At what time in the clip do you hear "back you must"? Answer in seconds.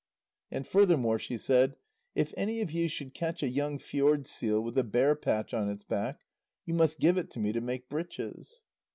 5.83-6.99